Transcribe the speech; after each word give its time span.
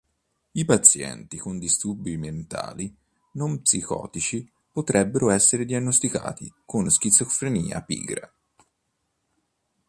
I 0.53 0.65
pazienti 0.65 1.37
con 1.37 1.59
disturbi 1.59 2.17
mentali 2.17 2.91
non 3.33 3.61
psicotici 3.61 4.51
potrebbero 4.71 5.29
essere 5.29 5.63
diagnosticati 5.63 6.51
con 6.65 6.89
schizofrenia 6.89 7.83
pigra. 7.83 8.33